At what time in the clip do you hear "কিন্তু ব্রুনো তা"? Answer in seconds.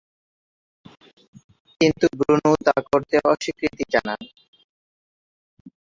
1.81-2.75